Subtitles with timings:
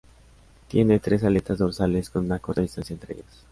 [0.67, 3.45] Tiene tres aletas dorsales, con una corta distancia entre ellas.